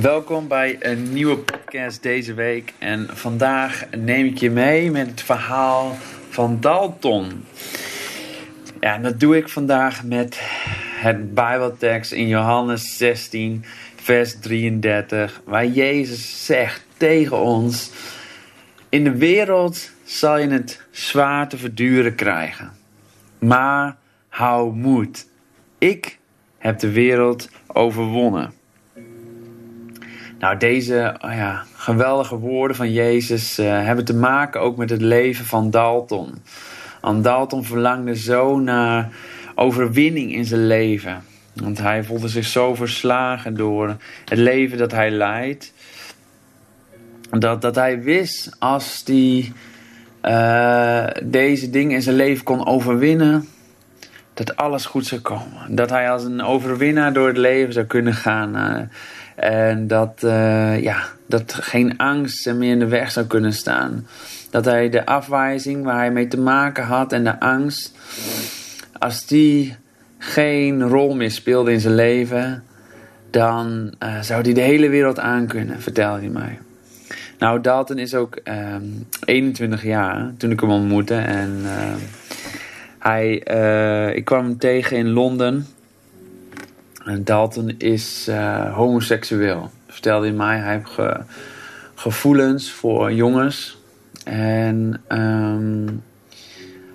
Welkom 0.00 0.48
bij 0.48 0.76
een 0.80 1.12
nieuwe 1.12 1.38
podcast 1.38 2.02
deze 2.02 2.34
week. 2.34 2.72
En 2.78 3.08
vandaag 3.12 3.84
neem 3.90 4.26
ik 4.26 4.38
je 4.38 4.50
mee 4.50 4.90
met 4.90 5.10
het 5.10 5.22
verhaal 5.22 5.96
van 6.28 6.60
Dalton. 6.60 7.44
Ja, 8.80 8.94
en 8.94 9.02
dat 9.02 9.20
doe 9.20 9.36
ik 9.36 9.48
vandaag 9.48 10.04
met 10.04 10.38
het 11.00 11.34
Bijbeltekst 11.34 12.12
in 12.12 12.28
Johannes 12.28 12.96
16, 12.96 13.64
vers 13.94 14.40
33, 14.40 15.40
waar 15.44 15.66
Jezus 15.66 16.46
zegt 16.46 16.84
tegen 16.96 17.38
ons: 17.38 17.90
In 18.88 19.04
de 19.04 19.16
wereld 19.16 19.90
zal 20.04 20.38
je 20.38 20.48
het 20.48 20.86
zwaar 20.90 21.48
te 21.48 21.58
verduren 21.58 22.14
krijgen. 22.14 22.72
Maar 23.38 23.96
hou 24.28 24.74
moed. 24.74 25.28
Ik 25.78 26.18
heb 26.58 26.78
de 26.78 26.90
wereld 26.92 27.48
overwonnen. 27.66 28.55
Nou, 30.38 30.56
deze 30.56 31.16
oh 31.24 31.32
ja, 31.32 31.64
geweldige 31.74 32.36
woorden 32.36 32.76
van 32.76 32.92
Jezus 32.92 33.58
uh, 33.58 33.66
hebben 33.66 34.04
te 34.04 34.14
maken 34.14 34.60
ook 34.60 34.76
met 34.76 34.90
het 34.90 35.00
leven 35.00 35.44
van 35.44 35.70
Dalton. 35.70 36.34
Want 37.00 37.24
Dalton 37.24 37.64
verlangde 37.64 38.16
zo 38.16 38.58
naar 38.58 39.08
overwinning 39.54 40.34
in 40.34 40.44
zijn 40.44 40.66
leven. 40.66 41.22
Want 41.52 41.78
hij 41.78 42.04
voelde 42.04 42.28
zich 42.28 42.44
zo 42.44 42.74
verslagen 42.74 43.54
door 43.54 43.96
het 44.24 44.38
leven 44.38 44.78
dat 44.78 44.92
hij 44.92 45.10
leidt. 45.10 45.72
Dat, 47.30 47.62
dat 47.62 47.74
hij 47.74 48.02
wist 48.02 48.56
als 48.58 49.02
hij 49.04 49.52
uh, 50.22 51.06
deze 51.24 51.70
dingen 51.70 51.94
in 51.94 52.02
zijn 52.02 52.16
leven 52.16 52.44
kon 52.44 52.66
overwinnen, 52.66 53.48
dat 54.36 54.56
alles 54.56 54.86
goed 54.86 55.06
zou 55.06 55.20
komen. 55.20 55.74
Dat 55.74 55.90
hij 55.90 56.10
als 56.10 56.24
een 56.24 56.42
overwinnaar 56.42 57.12
door 57.12 57.26
het 57.26 57.36
leven 57.36 57.72
zou 57.72 57.86
kunnen 57.86 58.14
gaan. 58.14 58.56
Uh, 58.56 58.80
en 59.68 59.86
dat, 59.86 60.22
uh, 60.24 60.82
ja, 60.82 61.04
dat 61.26 61.54
geen 61.54 61.98
angst 61.98 62.52
meer 62.54 62.70
in 62.70 62.78
de 62.78 62.86
weg 62.86 63.10
zou 63.10 63.26
kunnen 63.26 63.52
staan. 63.52 64.06
Dat 64.50 64.64
hij 64.64 64.88
de 64.88 65.06
afwijzing 65.06 65.84
waar 65.84 65.96
hij 65.96 66.10
mee 66.10 66.28
te 66.28 66.40
maken 66.40 66.84
had 66.84 67.12
en 67.12 67.24
de 67.24 67.40
angst, 67.40 67.94
als 68.98 69.26
die 69.26 69.76
geen 70.18 70.82
rol 70.82 71.14
meer 71.14 71.30
speelde 71.30 71.72
in 71.72 71.80
zijn 71.80 71.94
leven, 71.94 72.64
dan 73.30 73.94
uh, 74.02 74.20
zou 74.20 74.42
hij 74.42 74.52
de 74.52 74.60
hele 74.60 74.88
wereld 74.88 75.18
aankunnen, 75.18 75.80
vertelde 75.80 76.20
hij 76.20 76.28
mij. 76.28 76.58
Nou, 77.38 77.60
Dalton 77.60 77.98
is 77.98 78.14
ook 78.14 78.38
um, 78.44 79.06
21 79.24 79.82
jaar 79.82 80.32
toen 80.36 80.50
ik 80.50 80.60
hem 80.60 80.70
ontmoette. 80.70 81.14
En 81.14 81.60
uh, 81.62 81.94
hij, 83.06 83.42
uh, 83.50 84.16
ik 84.16 84.24
kwam 84.24 84.44
hem 84.44 84.58
tegen 84.58 84.96
in 84.96 85.08
Londen. 85.08 85.66
En 87.04 87.24
Dalton 87.24 87.74
is 87.78 88.26
uh, 88.28 88.74
homoseksueel. 88.74 89.70
Vertelde 89.86 90.26
hij 90.26 90.36
mij. 90.36 90.58
Hij 90.58 90.72
heeft 90.72 90.90
ge, 90.90 91.20
gevoelens 91.94 92.70
voor 92.70 93.12
jongens. 93.12 93.78
En 94.24 95.02
um, 95.08 96.02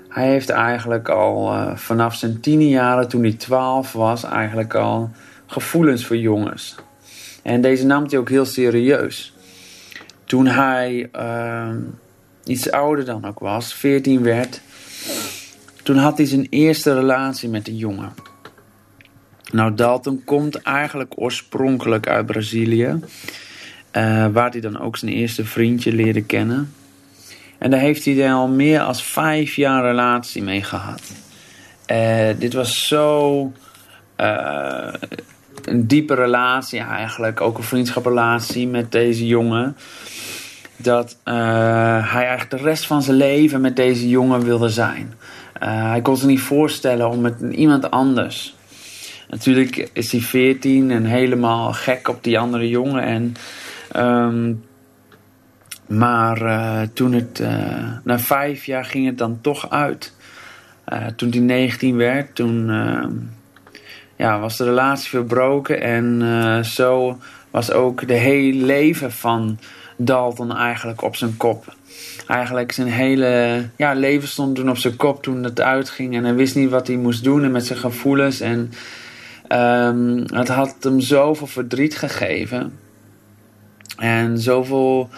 hij 0.09 0.27
heeft 0.27 0.49
eigenlijk 0.49 1.09
al 1.09 1.53
uh, 1.53 1.75
vanaf 1.75 2.15
zijn 2.15 2.39
tiende 2.39 2.69
jaren, 2.69 3.07
toen 3.07 3.21
hij 3.21 3.33
12 3.33 3.91
was, 3.91 4.23
eigenlijk 4.23 4.73
al 4.73 5.09
gevoelens 5.45 6.05
voor 6.05 6.17
jongens. 6.17 6.75
En 7.43 7.61
deze 7.61 7.85
nam 7.85 8.05
hij 8.09 8.19
ook 8.19 8.29
heel 8.29 8.45
serieus. 8.45 9.33
Toen 10.23 10.47
hij 10.47 11.09
uh, 11.15 11.69
iets 12.43 12.71
ouder 12.71 13.05
dan 13.05 13.25
ook 13.25 13.39
was, 13.39 13.73
14 13.73 14.23
werd, 14.23 14.61
toen 15.83 15.97
had 15.97 16.17
hij 16.17 16.25
zijn 16.25 16.47
eerste 16.49 16.93
relatie 16.93 17.49
met 17.49 17.67
een 17.67 17.77
jongen. 17.77 18.13
Nou, 19.51 19.73
Dalton 19.73 20.23
komt 20.23 20.55
eigenlijk 20.55 21.13
oorspronkelijk 21.15 22.07
uit 22.07 22.25
Brazilië. 22.25 22.99
Uh, 23.97 24.27
waar 24.27 24.51
hij 24.51 24.59
dan 24.59 24.79
ook 24.79 24.97
zijn 24.97 25.11
eerste 25.11 25.45
vriendje 25.45 25.93
leerde 25.93 26.21
kennen. 26.23 26.73
En 27.57 27.71
daar 27.71 27.79
heeft 27.79 28.05
hij 28.05 28.15
dan 28.15 28.31
al 28.31 28.47
meer 28.47 28.79
dan 28.79 29.03
vijf 29.03 29.55
jaar 29.55 29.83
relatie 29.83 30.43
mee 30.43 30.63
gehad. 30.63 31.01
Uh, 31.91 32.27
dit 32.37 32.53
was 32.53 32.87
zo 32.87 33.41
uh, 34.17 34.93
een 35.65 35.87
diepe 35.87 36.13
relatie 36.13 36.79
eigenlijk. 36.79 37.41
Ook 37.41 37.57
een 37.57 37.63
vriendschaprelatie 37.63 38.67
met 38.67 38.91
deze 38.91 39.27
jongen. 39.27 39.77
Dat 40.75 41.17
hij 41.23 42.25
eigenlijk 42.25 42.49
de 42.49 42.57
rest 42.57 42.85
van 42.85 43.01
zijn 43.01 43.17
leven 43.17 43.61
met 43.61 43.75
deze 43.75 44.09
jongen 44.09 44.43
wilde 44.43 44.69
zijn. 44.69 45.13
Hij 45.69 46.01
kon 46.01 46.17
zich 46.17 46.27
niet 46.27 46.41
voorstellen 46.41 47.09
om 47.09 47.21
met 47.21 47.41
iemand 47.51 47.91
anders 47.91 48.55
natuurlijk 49.31 49.89
is 49.93 50.11
hij 50.11 50.21
14 50.21 50.91
en 50.91 51.05
helemaal 51.05 51.73
gek 51.73 52.07
op 52.07 52.23
die 52.23 52.39
andere 52.39 52.69
jongen. 52.69 53.03
En, 53.03 53.33
um, 54.05 54.63
maar 55.87 56.41
uh, 56.41 56.81
toen 56.93 57.13
het, 57.13 57.39
uh, 57.39 57.49
na 58.03 58.19
vijf 58.19 58.65
jaar 58.65 58.85
ging 58.85 59.05
het 59.05 59.17
dan 59.17 59.39
toch 59.41 59.69
uit. 59.69 60.13
Uh, 60.87 61.05
toen 61.15 61.29
hij 61.29 61.39
19 61.39 61.95
werd, 61.95 62.35
toen 62.35 62.69
ehm, 62.69 63.11
ja, 64.15 64.39
was 64.39 64.57
de 64.57 64.63
relatie 64.63 65.09
verbroken. 65.09 65.81
En 65.81 66.65
zo 66.65 67.19
was 67.51 67.71
ook 67.71 68.07
de 68.07 68.13
hele 68.13 68.65
leven 68.65 69.11
van 69.11 69.59
Dalton 70.05 70.55
eigenlijk 70.55 71.01
op 71.01 71.15
zijn 71.15 71.37
kop. 71.37 71.75
Eigenlijk 72.27 72.71
zijn 72.71 72.87
hele 72.87 73.63
ja, 73.75 73.93
leven 73.93 74.27
stond 74.27 74.55
toen 74.55 74.69
op 74.69 74.77
zijn 74.77 74.95
kop 74.95 75.23
toen 75.23 75.43
het 75.43 75.61
uitging. 75.61 76.15
En 76.15 76.23
hij 76.23 76.35
wist 76.35 76.55
niet 76.55 76.69
wat 76.69 76.87
hij 76.87 76.95
moest 76.95 77.23
doen 77.23 77.43
en 77.43 77.51
met 77.51 77.65
zijn 77.65 77.79
gevoelens. 77.79 78.39
En 78.39 78.71
Um, 79.53 80.23
het 80.33 80.47
had 80.47 80.75
hem 80.79 80.99
zoveel 80.99 81.47
verdriet 81.47 81.97
gegeven. 81.97 82.79
En 83.97 84.39
zoveel 84.39 85.09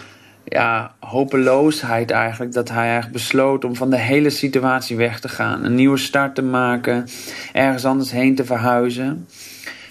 ja, 0.44 0.94
hopeloosheid 0.98 2.10
eigenlijk. 2.10 2.52
Dat 2.52 2.68
hij 2.68 2.84
eigenlijk 2.84 3.12
besloot 3.12 3.64
om 3.64 3.76
van 3.76 3.90
de 3.90 3.98
hele 3.98 4.30
situatie 4.30 4.96
weg 4.96 5.20
te 5.20 5.28
gaan. 5.28 5.64
Een 5.64 5.74
nieuwe 5.74 5.96
start 5.96 6.34
te 6.34 6.42
maken. 6.42 7.06
Ergens 7.52 7.84
anders 7.84 8.10
heen 8.10 8.34
te 8.34 8.44
verhuizen. 8.44 9.26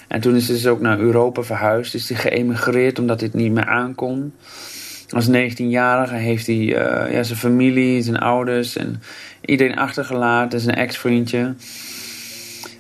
En 0.08 0.22
toen 0.22 0.36
is 0.36 0.48
hij 0.48 0.56
dus 0.56 0.68
ook 0.68 0.82
naar 0.82 1.00
Europa 1.00 1.44
verhuisd. 1.44 1.94
Is 1.94 2.10
hij 2.10 2.18
geëmigreerd 2.18 3.00
omdat 3.00 3.22
het 3.22 3.34
niet 3.34 3.52
meer 3.52 3.66
aankon. 3.66 4.34
Als 5.14 5.28
19-jarige 5.28 6.16
heeft 6.16 6.48
hij 6.48 6.56
uh, 6.56 7.14
ja, 7.14 7.24
zijn 7.24 7.40
familie, 7.40 8.02
zijn 8.02 8.20
ouders 8.20 8.78
en 8.78 9.02
iedereen 9.42 9.78
achtergelaten. 9.78 10.60
Zijn 10.60 10.76
ex-vriendje 10.76 11.54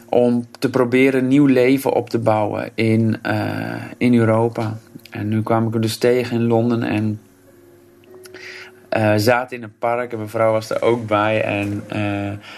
om 0.09 0.47
te 0.59 0.69
proberen 0.69 1.27
nieuw 1.27 1.45
leven 1.45 1.93
op 1.93 2.09
te 2.09 2.19
bouwen 2.19 2.69
in, 2.75 3.17
uh, 3.27 3.73
in 3.97 4.15
Europa. 4.15 4.77
En 5.09 5.27
nu 5.27 5.43
kwam 5.43 5.67
ik 5.67 5.73
hem 5.73 5.81
dus 5.81 5.97
tegen 5.97 6.35
in 6.35 6.47
Londen 6.47 6.83
en 6.83 7.19
uh, 8.97 9.13
zaten 9.15 9.57
in 9.57 9.63
een 9.63 9.77
park 9.79 10.11
en 10.11 10.17
mijn 10.17 10.29
vrouw 10.29 10.51
was 10.51 10.69
er 10.69 10.81
ook 10.81 11.07
bij. 11.07 11.41
En 11.41 11.83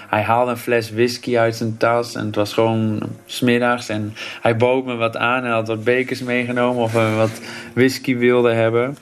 hij 0.07 0.21
haalde 0.21 0.51
een 0.51 0.57
fles 0.57 0.91
whisky 0.91 1.37
uit 1.37 1.55
zijn 1.55 1.77
tas 1.77 2.15
en 2.15 2.25
het 2.25 2.35
was 2.35 2.53
gewoon 2.53 3.01
smiddags. 3.25 3.89
En 3.89 4.13
hij 4.41 4.57
bood 4.57 4.85
me 4.85 4.95
wat 4.95 5.17
aan 5.17 5.43
en 5.43 5.51
had 5.51 5.67
wat 5.67 5.83
bekers 5.83 6.21
meegenomen 6.21 6.83
of 6.83 6.93
we 6.93 7.13
wat 7.15 7.41
whisky 7.73 8.17
wilde 8.17 8.51
hebben. 8.51 8.97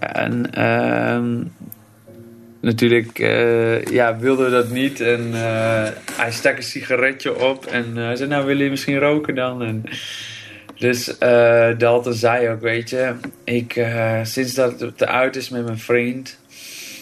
En 0.00 0.50
uh, 0.58 1.44
natuurlijk 2.60 3.18
uh, 3.18 3.84
ja, 3.84 4.18
wilden 4.18 4.44
we 4.44 4.50
dat 4.50 4.70
niet. 4.70 5.00
En 5.00 5.30
uh, 5.32 5.88
hij 6.12 6.30
stak 6.30 6.56
een 6.56 6.62
sigaretje 6.62 7.40
op. 7.40 7.66
En 7.66 7.84
uh, 7.96 8.04
hij 8.04 8.16
zei, 8.16 8.28
nou 8.28 8.46
wil 8.46 8.60
je 8.60 8.70
misschien 8.70 8.98
roken 8.98 9.34
dan? 9.34 9.62
En 9.62 9.84
dus 10.78 11.16
Dalton 11.78 12.14
zei 12.14 12.48
ook, 12.48 12.60
weet 12.60 12.90
je, 12.90 13.14
ik, 13.44 13.86
sinds 14.22 14.54
dat 14.54 14.80
het 14.80 14.98
te 14.98 15.06
uit 15.06 15.36
is 15.36 15.48
met 15.48 15.64
mijn 15.64 15.78
vriend, 15.78 16.38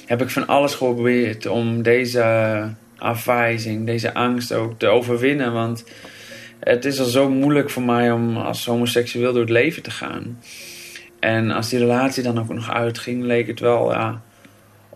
heb 0.07 0.23
ik 0.23 0.31
van 0.31 0.47
alles 0.47 0.75
geprobeerd 0.75 1.47
om 1.47 1.83
deze 1.83 2.65
afwijzing, 2.97 3.87
deze 3.87 4.15
angst 4.15 4.53
ook 4.53 4.79
te 4.79 4.87
overwinnen. 4.87 5.53
Want 5.53 5.85
het 6.61 6.85
is 6.85 7.01
al 7.01 7.07
zo 7.07 7.31
moeilijk 7.31 7.71
voor 7.71 7.83
mij 7.83 8.11
om 8.11 8.37
als 8.37 8.67
homoseksueel 8.67 9.33
door 9.33 9.41
het 9.41 9.51
leven 9.51 9.83
te 9.83 9.91
gaan. 9.91 10.39
En 11.23 11.51
als 11.51 11.69
die 11.69 11.79
relatie 11.79 12.23
dan 12.23 12.39
ook 12.39 12.53
nog 12.53 12.71
uitging, 12.71 13.23
leek 13.23 13.47
het 13.47 13.61
wel, 13.61 13.93
ja, 13.93 14.23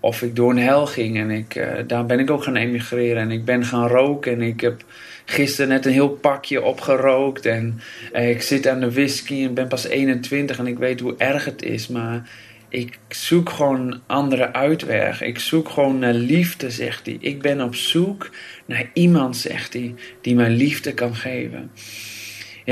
of 0.01 0.23
ik 0.23 0.37
door 0.37 0.51
een 0.51 0.59
hel 0.59 0.87
ging. 0.87 1.19
En 1.19 1.31
ik, 1.31 1.55
uh, 1.55 1.73
daar 1.87 2.07
ben 2.07 2.19
ik 2.19 2.31
ook 2.31 2.43
gaan 2.43 2.57
emigreren. 2.57 3.23
En 3.23 3.31
ik 3.31 3.45
ben 3.45 3.65
gaan 3.65 3.89
roken. 3.89 4.33
En 4.33 4.43
ik 4.43 4.61
heb 4.61 4.85
gisteren 5.25 5.69
net 5.69 5.87
een 5.87 5.93
heel 5.93 6.09
pakje 6.09 6.63
opgerookt. 6.63 7.47
En 7.47 7.81
uh, 8.13 8.31
ik 8.31 8.43
zit 8.43 8.67
aan 8.67 8.81
de 8.81 8.93
whisky 8.93 9.45
en 9.45 9.55
ben 9.55 9.69
pas 9.69 9.87
21 9.87 10.59
en 10.59 10.67
ik 10.67 10.79
weet 10.79 11.01
hoe 11.01 11.15
erg 11.17 11.45
het 11.45 11.63
is. 11.63 11.89
Maar 11.89 12.31
ik 12.69 12.99
zoek 13.09 13.51
gewoon 13.51 14.01
andere 14.07 14.53
uitweg. 14.53 15.23
Ik 15.23 15.39
zoek 15.39 15.69
gewoon 15.69 15.99
naar 15.99 16.15
liefde, 16.15 16.71
zegt 16.71 17.07
hij. 17.07 17.17
Ik 17.21 17.43
ben 17.43 17.61
op 17.61 17.75
zoek 17.75 18.31
naar 18.65 18.91
iemand, 18.93 19.37
zegt 19.37 19.73
hij, 19.73 19.95
die 20.21 20.35
mij 20.35 20.51
liefde 20.51 20.95
kan 20.95 21.15
geven. 21.15 21.71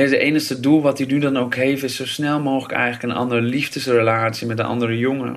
Het 0.02 0.12
enige 0.12 0.60
doel 0.60 0.82
wat 0.82 0.98
hij 0.98 1.06
nu 1.06 1.18
dan 1.18 1.36
ook 1.36 1.54
heeft, 1.54 1.82
is 1.82 1.96
zo 1.96 2.06
snel 2.06 2.40
mogelijk 2.40 2.72
eigenlijk 2.72 3.12
een 3.12 3.18
andere 3.18 3.40
liefdesrelatie 3.40 4.46
met 4.46 4.58
een 4.58 4.64
andere 4.64 4.98
jongen. 4.98 5.36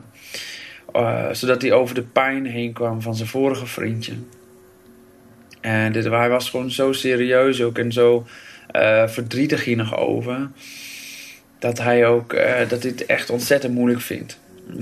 Uh, 0.95 1.25
zodat 1.31 1.62
hij 1.62 1.71
over 1.71 1.95
de 1.95 2.04
pijn 2.04 2.45
heen 2.45 2.74
kwam 2.74 3.01
van 3.01 3.15
zijn 3.15 3.27
vorige 3.27 3.65
vriendje. 3.65 4.13
En 5.62 5.92
dit, 5.92 6.04
hij 6.04 6.30
was 6.30 6.50
gewoon 6.50 6.71
zo 6.71 6.92
serieus 6.92 7.62
ook 7.62 7.77
en 7.77 7.92
zo 7.92 8.25
uh, 8.75 9.07
verdrietig 9.07 9.63
hier 9.63 9.75
nog 9.75 9.98
over. 9.98 10.50
dat 11.59 11.77
hij 11.77 12.07
ook 12.07 12.33
uh, 12.33 12.69
dat 12.69 12.81
dit 12.81 13.06
echt 13.06 13.30
ontzettend 13.30 13.74
moeilijk 13.74 14.01
vindt. 14.01 14.39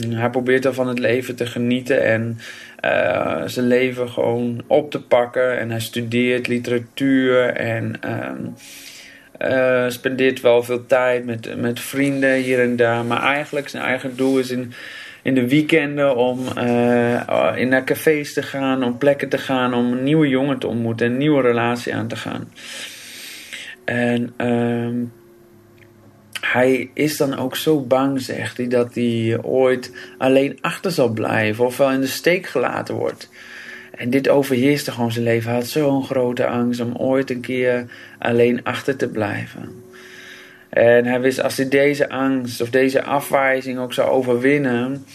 Hij 0.10 0.30
probeert 0.30 0.64
dan 0.64 0.74
van 0.74 0.88
het 0.88 1.00
leven 1.00 1.36
te 1.36 1.46
genieten 1.46 2.04
en 2.04 2.38
zijn 3.46 3.68
leven 3.68 4.10
gewoon 4.10 4.64
op 4.68 4.92
te 4.92 5.02
pakken. 5.02 5.60
En 5.60 5.70
hij 5.70 5.80
studeert 5.80 6.48
literatuur 6.48 7.46
en 7.46 8.00
uh, 9.40 9.90
spendeert 9.90 10.42
wel 10.42 10.64
veel 10.64 10.86
tijd 10.86 11.26
met, 11.26 11.62
met 11.62 11.80
vrienden 11.80 12.34
hier 12.34 12.62
en 12.62 12.76
daar. 12.76 13.06
Maar 13.06 13.22
eigenlijk 13.22 13.70
zijn 13.70 13.84
eigen 13.84 14.16
doel 14.16 14.40
is 14.40 14.50
in, 14.50 14.74
in 15.22 15.34
de 15.34 15.48
weekenden 15.48 16.16
om 16.16 16.40
uh, 16.58 17.52
in 17.56 17.68
naar 17.68 17.84
cafés 17.84 18.34
te 18.34 18.44
gaan, 18.44 18.84
om 18.84 18.98
plekken 18.98 19.30
te 19.30 19.38
gaan, 19.38 19.74
om 19.74 19.92
een 19.92 20.04
nieuwe 20.04 20.28
jongen 20.28 20.60
te 20.60 20.68
ontmoeten, 20.68 21.08
een 21.08 21.18
nieuwe 21.18 21.42
relatie 21.42 21.96
aan 21.96 22.08
te 22.08 22.16
gaan. 22.16 22.52
En 23.86 24.34
uh, 24.38 25.08
hij 26.42 26.90
is 26.94 27.18
dan 27.18 27.38
ook 27.38 27.56
zo 27.56 27.82
bang, 27.82 28.22
zegt 28.22 28.58
hij, 28.58 28.68
dat 28.68 28.96
hij 28.96 29.38
ooit 29.42 29.92
alleen 30.18 30.58
achter 30.62 30.92
zal 30.92 31.10
blijven 31.10 31.66
of 31.66 31.78
wel 31.78 31.92
in 31.92 32.02
de 32.02 32.08
steek 32.08 32.46
gelaten 32.48 32.96
wordt. 32.96 33.30
En 33.96 34.10
dit 34.10 34.30
overheerste 34.30 34.92
gewoon 34.92 35.12
zijn 35.12 35.26
leven. 35.26 35.50
Hij 35.50 35.60
had 35.60 35.68
zo'n 35.68 36.04
grote 36.04 36.48
angst 36.48 36.80
om 36.80 36.96
ooit 36.98 37.30
een 37.30 37.42
keer 37.42 37.86
alleen 38.20 38.64
achter 38.64 38.96
te 38.96 39.08
blijven. 39.08 39.84
En 40.70 41.06
hij 41.06 41.22
wist, 41.22 41.42
als 41.42 41.58
hij 41.58 41.70
deze 41.70 42.10
angst 42.10 42.62
of 42.62 42.70
deze 42.70 43.04
afwijzing 43.04 43.80
ook 43.80 43.94
zou 43.94 44.10
overwinnen, 44.10 45.06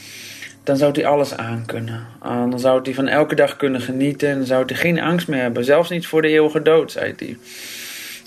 dan 0.64 0.76
zou 0.76 0.92
hij 0.92 1.06
alles 1.06 1.36
aankunnen. 1.36 2.06
Dan 2.22 2.60
zou 2.60 2.80
hij 2.82 2.94
van 2.94 3.08
elke 3.08 3.34
dag 3.34 3.56
kunnen 3.56 3.80
genieten 3.80 4.28
en 4.28 4.36
dan 4.36 4.46
zou 4.46 4.64
hij 4.66 4.76
geen 4.76 5.00
angst 5.00 5.28
meer 5.28 5.40
hebben. 5.40 5.64
Zelfs 5.64 5.90
niet 5.90 6.06
voor 6.06 6.22
de 6.22 6.28
eeuwige 6.28 6.62
dood, 6.62 6.92
zei 6.92 7.14
hij. 7.16 7.36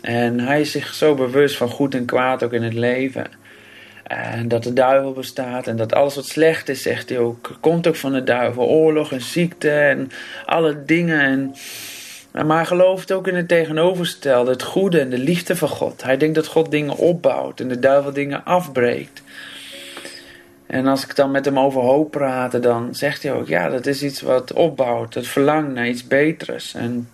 En 0.02 0.40
hij 0.40 0.62
is 0.62 0.72
zich 0.72 0.94
zo 0.94 1.16
bewust 1.16 1.58
van 1.58 1.70
goed 1.70 1.96
en 1.96 2.06
kwaad 2.06 2.44
ook 2.44 2.54
in 2.54 2.64
het 2.64 2.74
leven. 2.74 3.26
En 4.04 4.48
dat 4.48 4.64
de 4.64 4.74
duivel 4.74 5.12
bestaat 5.12 5.68
en 5.68 5.76
dat 5.76 5.94
alles 5.94 6.16
wat 6.16 6.26
slecht 6.26 6.70
is, 6.70 6.82
zegt 6.82 7.10
hij 7.10 7.18
ook, 7.18 7.58
komt 7.60 7.88
ook 7.88 7.96
van 7.96 8.14
de 8.14 8.24
duivel. 8.24 8.64
Oorlog 8.64 9.12
en 9.12 9.22
ziekte 9.22 9.70
en 9.70 10.12
alle 10.46 10.86
dingen. 10.86 11.20
En, 11.20 11.56
maar 12.46 12.58
hij 12.58 12.66
gelooft 12.66 13.12
ook 13.12 13.28
in 13.28 13.36
het 13.36 13.48
tegenovergestelde, 13.48 14.52
het 14.52 14.64
goede 14.64 15.00
en 15.00 15.10
de 15.10 15.18
liefde 15.18 15.56
van 15.56 15.70
God. 15.70 16.04
Hij 16.04 16.18
denkt 16.18 16.36
dat 16.36 16.48
God 16.48 16.72
dingen 16.72 16.98
opbouwt 16.98 17.60
en 17.60 17.68
de 17.68 17.80
duivel 17.80 18.14
dingen 18.14 18.46
afbreekt. 18.46 19.24
En 20.68 20.88
als 20.88 21.04
ik 21.04 21.16
dan 21.16 21.32
met 21.32 21.46
hem 21.46 21.60
over 21.60 21.82
hoop 21.82 22.12
praten, 22.12 22.62
dan 22.62 22.96
zegt 22.96 23.24
hij 23.24 23.34
ook, 23.34 23.48
ja, 23.48 23.70
dat 23.70 23.86
is 23.86 24.04
iets 24.04 24.22
wat 24.22 24.54
opbouwt. 24.54 25.14
Het 25.14 25.28
verlangt 25.28 25.74
naar 25.74 25.88
iets 25.88 26.08
beters. 26.08 26.74
En 26.74 27.08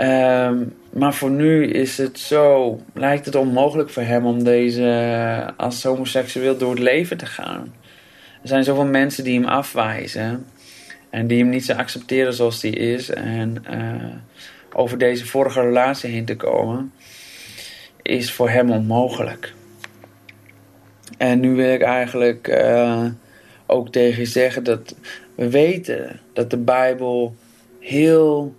Um, 0.00 0.76
maar 0.90 1.14
voor 1.14 1.30
nu 1.30 1.66
is 1.66 1.98
het 1.98 2.18
zo, 2.18 2.78
lijkt 2.94 3.26
het 3.26 3.34
onmogelijk 3.34 3.90
voor 3.90 4.02
hem 4.02 4.26
om 4.26 4.44
deze 4.44 5.52
als 5.56 5.82
homoseksueel 5.82 6.56
door 6.56 6.70
het 6.70 6.78
leven 6.78 7.16
te 7.16 7.26
gaan. 7.26 7.74
Er 8.42 8.48
zijn 8.48 8.64
zoveel 8.64 8.86
mensen 8.86 9.24
die 9.24 9.40
hem 9.40 9.48
afwijzen 9.48 10.46
en 11.10 11.26
die 11.26 11.38
hem 11.38 11.48
niet 11.48 11.64
zo 11.64 11.72
accepteren 11.72 12.34
zoals 12.34 12.62
hij 12.62 12.70
is. 12.70 13.10
En 13.10 13.64
uh, 13.70 14.04
over 14.72 14.98
deze 14.98 15.26
vorige 15.26 15.60
relatie 15.60 16.10
heen 16.10 16.24
te 16.24 16.36
komen 16.36 16.92
is 18.02 18.32
voor 18.32 18.50
hem 18.50 18.70
onmogelijk. 18.70 19.52
En 21.18 21.40
nu 21.40 21.54
wil 21.54 21.72
ik 21.72 21.82
eigenlijk 21.82 22.48
uh, 22.48 23.04
ook 23.66 23.88
tegen 23.88 24.20
je 24.20 24.28
zeggen 24.28 24.64
dat 24.64 24.94
we 25.34 25.50
weten 25.50 26.20
dat 26.32 26.50
de 26.50 26.58
Bijbel 26.58 27.34
heel 27.78 28.54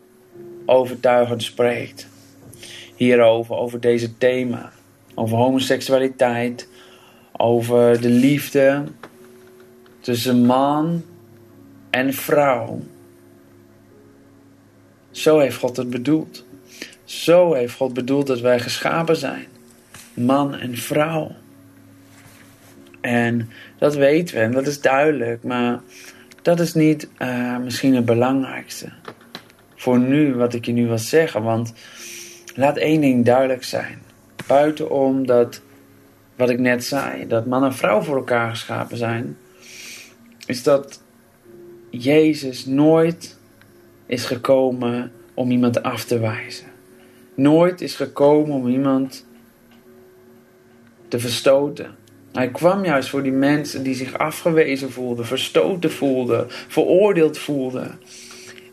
overtuigend 0.66 1.44
spreekt. 1.44 2.10
Hierover, 3.02 3.56
over 3.56 3.80
deze 3.80 4.18
thema. 4.18 4.72
Over 5.16 5.38
homoseksualiteit. 5.38 6.68
Over 7.32 8.02
de 8.02 8.10
liefde 8.10 8.84
tussen 10.00 10.46
man 10.46 11.04
en 11.90 12.14
vrouw. 12.14 12.82
Zo 15.12 15.40
heeft 15.40 15.58
God 15.58 15.78
het 15.78 15.90
bedoeld. 15.90 16.46
Zo 17.04 17.54
heeft 17.54 17.76
God 17.76 17.94
bedoeld 17.94 18.28
dat 18.28 18.40
wij 18.40 18.60
geschapen 18.60 19.16
zijn. 19.16 19.46
Man 20.14 20.56
en 20.56 20.78
vrouw. 20.78 21.32
En 23.02 23.50
dat 23.78 23.96
weten 23.96 24.36
we 24.36 24.42
en 24.42 24.52
dat 24.52 24.68
is 24.68 24.82
duidelijk, 24.82 25.44
maar 25.44 25.80
dat 26.42 26.60
is 26.60 26.74
niet 26.74 27.10
uh, 27.20 27.58
misschien 27.58 27.96
het 27.96 28.06
belangrijkste 28.06 28.90
voor 29.76 30.00
nu 30.00 30.34
wat 30.34 30.54
ik 30.54 30.66
je 30.66 30.72
nu 30.72 30.88
wil 30.88 30.98
zeggen. 30.98 31.44
Want 31.44 31.74
laat 32.56 32.78
één 32.78 33.02
ding 33.02 33.26
duidelijk 33.26 33.64
zijn. 33.64 34.02
Buitenom 34.48 35.26
dat, 35.26 35.62
wat 36.36 36.50
ik 36.50 36.60
net 36.60 36.84
zei, 36.84 37.28
dat 37.28 37.46
man 37.46 37.64
en 37.64 37.74
vrouw 37.74 38.02
voor 38.02 38.16
elkaar 38.16 38.50
geschapen 38.50 38.98
zijn, 38.98 39.38
is 40.46 40.64
dat 40.64 41.02
Jezus 41.90 42.66
nooit 42.66 43.38
is 44.06 44.26
gekomen 44.26 45.12
om 45.34 45.52
iemand 45.52 45.84
af 45.84 46.04
te 46.04 46.20
wijzen. 46.20 46.68
Nooit 47.36 47.82
is 47.82 47.96
gekomen 47.96 48.56
om 48.56 48.68
iemand 48.68 49.26
te 51.08 51.20
verstoten. 51.20 51.96
Hij 52.32 52.52
kwam 52.52 52.86
juist 52.86 53.10
voor 53.10 53.24
die 53.24 53.32
mensen 53.32 53.84
die 53.84 53.96
zich 53.96 54.18
afgewezen 54.18 54.92
voelden, 54.92 55.26
verstoten 55.26 55.92
voelden, 55.92 56.46
veroordeeld 56.50 57.38
voelden. 57.38 58.00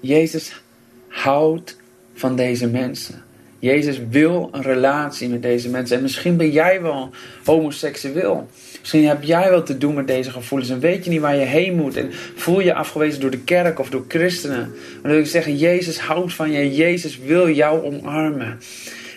Jezus 0.01 0.63
houdt 1.09 1.77
van 2.15 2.37
deze 2.37 2.69
mensen. 2.69 3.23
Jezus 3.58 4.00
wil 4.10 4.49
een 4.52 4.62
relatie 4.62 5.28
met 5.28 5.43
deze 5.43 5.69
mensen. 5.69 5.96
En 5.96 6.02
misschien 6.02 6.37
ben 6.37 6.50
jij 6.50 6.82
wel 6.82 7.10
homoseksueel. 7.44 8.49
Misschien 8.81 9.06
heb 9.06 9.22
jij 9.22 9.50
wel 9.50 9.62
te 9.62 9.78
doen 9.78 9.94
met 9.94 10.06
deze 10.06 10.31
gevoelens. 10.31 10.70
En 10.70 10.81
weet 10.81 11.05
je 11.05 11.10
niet 11.10 11.20
waar 11.20 11.37
je 11.37 11.44
heen 11.44 11.76
moet. 11.76 11.96
En 11.96 12.10
voel 12.34 12.60
je 12.60 12.75
afgewezen 12.75 13.20
door 13.20 13.31
de 13.31 13.40
kerk 13.40 13.78
of 13.78 13.90
door 13.90 14.05
christenen. 14.08 14.75
Dan 15.02 15.10
wil 15.10 15.20
ik 15.20 15.26
zeggen, 15.26 15.56
Jezus 15.56 15.99
houdt 15.99 16.34
van 16.34 16.50
je. 16.50 16.75
Jezus 16.75 17.19
wil 17.19 17.50
jou 17.50 17.84
omarmen. 17.84 18.60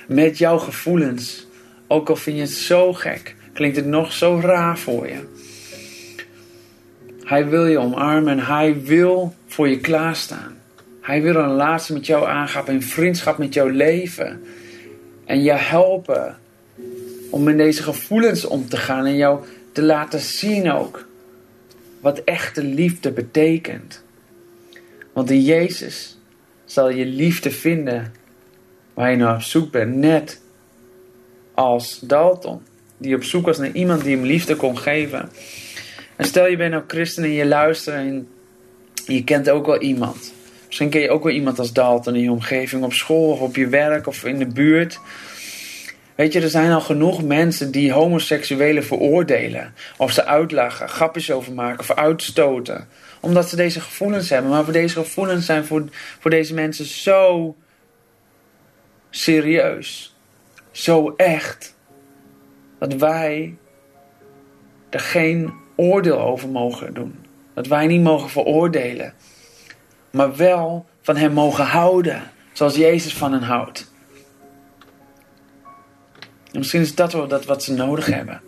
Met 0.07 0.37
jouw 0.37 0.57
gevoelens. 0.57 1.47
Ook 1.87 2.09
al 2.09 2.15
vind 2.15 2.35
je 2.35 2.41
het 2.41 2.51
zo 2.51 2.93
gek. 2.93 3.35
Klinkt 3.53 3.75
het 3.75 3.85
nog 3.85 4.13
zo 4.13 4.39
raar 4.43 4.77
voor 4.77 5.07
je. 5.07 5.19
Hij 7.23 7.47
wil 7.47 7.65
je 7.65 7.79
omarmen 7.79 8.39
en 8.39 8.45
hij 8.45 8.81
wil 8.81 9.35
voor 9.47 9.69
je 9.69 9.79
klaarstaan. 9.79 10.60
Hij 11.01 11.21
wil 11.21 11.35
een 11.35 11.49
relatie 11.49 11.93
met 11.93 12.05
jou 12.05 12.27
aangaan, 12.27 12.67
een 12.67 12.83
vriendschap 12.83 13.37
met 13.37 13.53
jouw 13.53 13.67
leven. 13.67 14.43
En 15.25 15.43
je 15.43 15.51
helpen 15.51 16.37
om 17.29 17.47
in 17.47 17.57
deze 17.57 17.83
gevoelens 17.83 18.45
om 18.45 18.69
te 18.69 18.77
gaan 18.77 19.05
en 19.05 19.15
jou 19.15 19.43
te 19.71 19.81
laten 19.81 20.19
zien 20.19 20.71
ook 20.71 21.05
wat 21.99 22.23
echte 22.23 22.63
liefde 22.63 23.11
betekent. 23.11 24.03
Want 25.13 25.29
in 25.29 25.41
Jezus 25.41 26.17
zal 26.65 26.89
je 26.89 27.05
liefde 27.05 27.51
vinden 27.51 28.13
waar 28.93 29.11
je 29.11 29.17
naar 29.17 29.35
op 29.35 29.41
zoek 29.41 29.71
bent. 29.71 29.95
Net 29.95 30.41
als 31.53 31.99
Dalton, 31.99 32.61
die 32.97 33.15
op 33.15 33.23
zoek 33.23 33.45
was 33.45 33.57
naar 33.57 33.71
iemand 33.71 34.03
die 34.03 34.15
hem 34.15 34.25
liefde 34.25 34.55
kon 34.55 34.77
geven. 34.77 35.29
En 36.15 36.25
stel 36.25 36.47
je 36.47 36.57
bent 36.57 36.71
nou 36.71 36.83
christen 36.87 37.23
en 37.23 37.31
je 37.31 37.45
luistert 37.45 37.95
en 37.95 38.27
je 39.05 39.23
kent 39.23 39.49
ook 39.49 39.65
wel 39.65 39.81
iemand 39.81 40.33
Misschien 40.71 40.89
ken 40.89 41.01
je 41.01 41.09
ook 41.09 41.23
wel 41.23 41.33
iemand 41.33 41.59
als 41.59 41.73
Dalton 41.73 42.15
in 42.15 42.21
je 42.21 42.31
omgeving, 42.31 42.83
op 42.83 42.93
school 42.93 43.31
of 43.31 43.39
op 43.39 43.55
je 43.55 43.67
werk 43.67 44.07
of 44.07 44.25
in 44.25 44.39
de 44.39 44.45
buurt. 44.45 44.99
Weet 46.15 46.33
je, 46.33 46.41
er 46.41 46.49
zijn 46.49 46.71
al 46.71 46.81
genoeg 46.81 47.23
mensen 47.23 47.71
die 47.71 47.91
homoseksuelen 47.91 48.83
veroordelen. 48.83 49.73
Of 49.97 50.11
ze 50.11 50.25
uitlachen, 50.25 50.89
grapjes 50.89 51.31
over 51.31 51.53
maken 51.53 51.79
of 51.79 51.91
uitstoten. 51.91 52.87
Omdat 53.19 53.49
ze 53.49 53.55
deze 53.55 53.81
gevoelens 53.81 54.29
hebben. 54.29 54.51
Maar 54.51 54.63
voor 54.63 54.73
deze 54.73 54.95
gevoelens 54.95 55.45
zijn 55.45 55.65
voor, 55.65 55.83
voor 56.19 56.31
deze 56.31 56.53
mensen 56.53 56.85
zo 56.85 57.55
serieus. 59.09 60.15
Zo 60.71 61.13
echt. 61.17 61.75
Dat 62.79 62.93
wij 62.93 63.57
er 64.89 64.99
geen 64.99 65.53
oordeel 65.75 66.19
over 66.19 66.49
mogen 66.49 66.93
doen. 66.93 67.25
Dat 67.53 67.67
wij 67.67 67.87
niet 67.87 68.03
mogen 68.03 68.29
veroordelen 68.29 69.13
maar 70.11 70.35
wel 70.35 70.85
van 71.01 71.15
hem 71.15 71.33
mogen 71.33 71.65
houden, 71.65 72.23
zoals 72.53 72.75
Jezus 72.75 73.13
van 73.13 73.31
hen 73.31 73.43
houdt. 73.43 73.91
En 76.51 76.57
misschien 76.57 76.81
is 76.81 76.95
dat 76.95 77.13
wel 77.13 77.27
dat 77.27 77.45
wat 77.45 77.63
ze 77.63 77.73
nodig 77.73 78.05
hebben. 78.05 78.41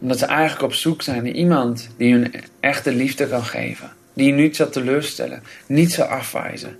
Omdat 0.00 0.18
ze 0.18 0.26
eigenlijk 0.26 0.62
op 0.62 0.74
zoek 0.74 1.02
zijn 1.02 1.22
naar 1.22 1.32
iemand 1.32 1.88
die 1.96 2.12
hun 2.12 2.34
echte 2.60 2.92
liefde 2.92 3.28
kan 3.28 3.44
geven. 3.44 3.92
Die 4.12 4.26
je 4.26 4.32
niet 4.32 4.56
zal 4.56 4.68
teleurstellen, 4.68 5.42
niet 5.66 5.92
zal 5.92 6.06
afwijzen. 6.06 6.78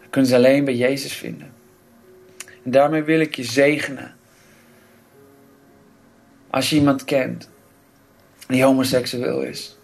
Dat 0.00 0.10
kunnen 0.10 0.30
ze 0.30 0.36
alleen 0.36 0.64
bij 0.64 0.76
Jezus 0.76 1.12
vinden. 1.12 1.52
En 2.64 2.70
daarmee 2.70 3.02
wil 3.02 3.20
ik 3.20 3.36
je 3.36 3.44
zegenen. 3.44 4.14
Als 6.50 6.70
je 6.70 6.76
iemand 6.76 7.04
kent 7.04 7.48
die 8.46 8.64
homoseksueel 8.64 9.42
is 9.42 9.77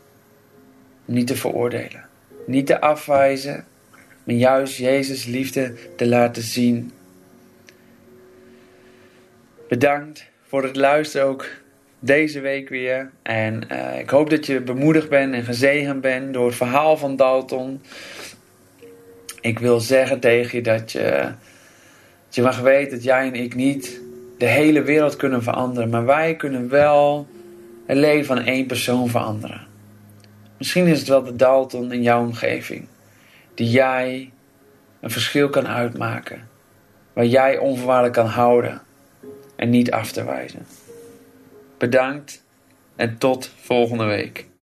niet 1.04 1.26
te 1.26 1.36
veroordelen, 1.36 2.06
niet 2.46 2.66
te 2.66 2.80
afwijzen, 2.80 3.64
maar 4.24 4.34
juist 4.34 4.76
Jezus 4.76 5.24
liefde 5.24 5.74
te 5.96 6.06
laten 6.06 6.42
zien. 6.42 6.92
Bedankt 9.68 10.26
voor 10.42 10.62
het 10.62 10.76
luisteren 10.76 11.26
ook 11.26 11.46
deze 11.98 12.40
week 12.40 12.68
weer. 12.68 13.10
En 13.22 13.62
uh, 13.72 13.98
ik 13.98 14.10
hoop 14.10 14.30
dat 14.30 14.46
je 14.46 14.60
bemoedigd 14.60 15.08
bent 15.08 15.34
en 15.34 15.44
gezegend 15.44 16.00
bent 16.00 16.32
door 16.34 16.46
het 16.46 16.54
verhaal 16.54 16.96
van 16.96 17.16
Dalton. 17.16 17.82
Ik 19.40 19.58
wil 19.58 19.80
zeggen 19.80 20.20
tegen 20.20 20.58
je 20.58 20.62
dat 20.62 20.92
je, 20.92 21.32
dat 22.26 22.34
je 22.34 22.42
mag 22.42 22.60
weten 22.60 22.90
dat 22.90 23.04
jij 23.04 23.26
en 23.26 23.34
ik 23.34 23.54
niet 23.54 24.00
de 24.38 24.46
hele 24.46 24.82
wereld 24.82 25.16
kunnen 25.16 25.42
veranderen. 25.42 25.90
Maar 25.90 26.04
wij 26.04 26.36
kunnen 26.36 26.68
wel 26.68 27.26
het 27.86 27.96
leven 27.96 28.24
van 28.24 28.44
één 28.44 28.66
persoon 28.66 29.08
veranderen. 29.08 29.66
Misschien 30.64 30.86
is 30.86 30.98
het 30.98 31.08
wel 31.08 31.22
de 31.22 31.36
Dalton 31.36 31.92
in 31.92 32.02
jouw 32.02 32.20
omgeving. 32.20 32.86
Die 33.54 33.70
jij 33.70 34.32
een 35.00 35.10
verschil 35.10 35.48
kan 35.48 35.66
uitmaken. 35.66 36.48
Waar 37.12 37.26
jij 37.26 37.58
onvoorwaardelijk 37.58 38.14
kan 38.14 38.26
houden. 38.26 38.82
En 39.56 39.70
niet 39.70 39.90
af 39.90 40.12
te 40.12 40.24
wijzen. 40.24 40.66
Bedankt 41.78 42.44
en 42.96 43.18
tot 43.18 43.50
volgende 43.60 44.04
week. 44.04 44.46